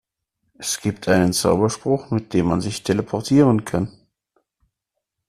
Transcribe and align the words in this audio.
Es 0.57 0.79
gibt 0.81 1.07
einen 1.07 1.31
Zauberspruch, 1.31 2.09
mit 2.09 2.33
dem 2.33 2.47
man 2.47 2.59
sich 2.59 2.81
teleportieren 2.81 3.65
kann. 3.65 3.91